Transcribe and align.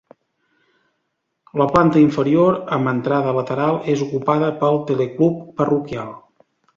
La 1.61 1.67
planta 1.75 1.99
inferior, 2.05 2.57
amb 2.77 2.91
entrada 2.93 3.33
lateral, 3.41 3.77
és 3.95 4.01
ocupada 4.07 4.49
pel 4.65 4.81
Teleclub 4.93 5.45
parroquial. 5.63 6.11